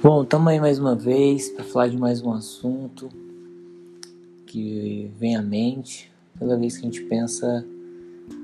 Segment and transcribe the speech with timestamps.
[0.00, 3.08] Bom, estamos aí mais uma vez para falar de mais um assunto
[4.46, 6.08] que vem à mente
[6.38, 7.66] toda vez que a gente pensa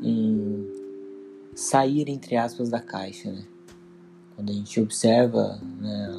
[0.02, 0.66] em
[1.55, 3.45] sair, entre aspas, da caixa, né?
[4.34, 6.11] Quando a gente observa né,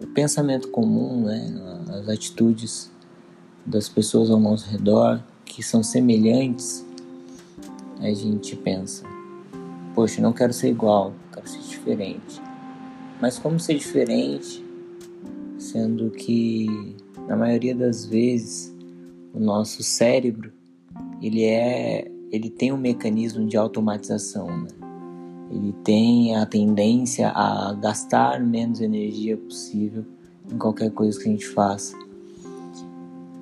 [0.00, 1.52] o pensamento comum, né,
[1.88, 2.88] as atitudes
[3.66, 6.86] das pessoas ao nosso redor que são semelhantes,
[7.98, 9.04] a gente pensa,
[9.96, 12.45] poxa, não quero ser igual, quero ser diferente.
[13.20, 14.64] Mas como ser diferente,
[15.58, 18.74] sendo que na maioria das vezes
[19.32, 20.52] o nosso cérebro
[21.20, 24.68] ele é ele tem um mecanismo de automatização, né?
[25.50, 30.04] ele tem a tendência a gastar menos energia possível
[30.52, 31.96] em qualquer coisa que a gente faça.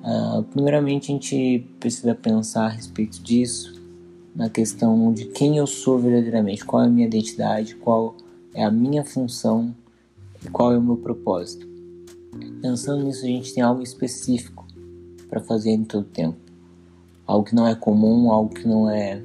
[0.05, 3.81] Uh, primeiramente, a gente precisa pensar a respeito disso,
[4.35, 8.15] na questão de quem eu sou verdadeiramente, qual é a minha identidade, qual
[8.55, 9.75] é a minha função
[10.43, 11.67] e qual é o meu propósito.
[12.61, 14.65] Pensando nisso, a gente tem algo específico
[15.29, 16.37] para fazer em todo tempo.
[17.27, 19.21] Algo que não é comum, algo que não é,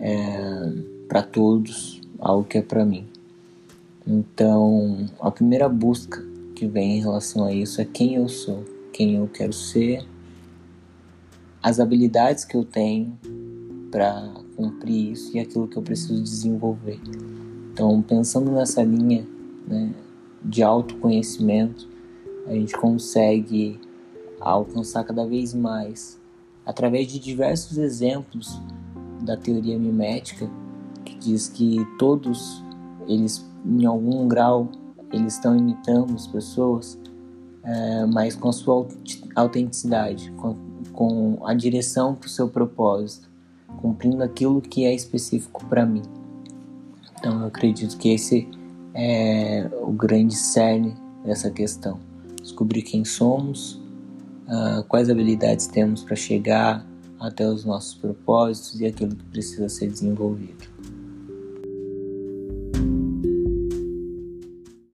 [0.00, 0.72] é
[1.08, 3.06] para todos, algo que é para mim.
[4.06, 6.20] Então, a primeira busca
[6.56, 10.04] que vem em relação a isso é quem eu sou, quem eu quero ser,
[11.62, 13.16] as habilidades que eu tenho
[13.90, 17.00] para cumprir isso e aquilo que eu preciso desenvolver.
[17.80, 19.26] Então, pensando nessa linha
[19.66, 19.94] né,
[20.44, 21.88] de autoconhecimento,
[22.46, 23.80] a gente consegue
[24.38, 26.20] alcançar cada vez mais
[26.66, 28.60] através de diversos exemplos
[29.22, 30.46] da teoria mimética
[31.06, 32.62] que diz que todos
[33.08, 34.68] eles em algum grau
[35.10, 36.98] eles estão imitando as pessoas
[37.64, 38.86] é, mas com a sua
[39.34, 40.54] autenticidade com,
[40.92, 43.30] com a direção para o seu propósito
[43.80, 46.19] cumprindo aquilo que é específico para mim
[47.20, 48.48] então eu acredito que esse
[48.94, 52.00] é o grande cerne dessa questão.
[52.40, 53.74] Descobrir quem somos,
[54.48, 56.84] uh, quais habilidades temos para chegar
[57.20, 60.64] até os nossos propósitos e aquilo que precisa ser desenvolvido.